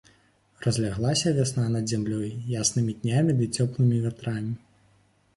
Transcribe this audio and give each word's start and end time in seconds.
Разляглася 0.67 1.33
вясна 1.39 1.65
над 1.75 1.91
зямлёй 1.91 2.31
яснымі 2.61 2.95
днямі 3.01 3.35
ды 3.41 3.49
цёплымі 3.57 3.99
вятрамі. 4.07 4.57